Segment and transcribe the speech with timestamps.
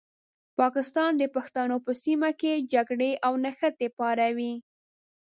[0.59, 4.53] پاکستان د پښتنو په سیمه کې جګړې او نښتې پاروي.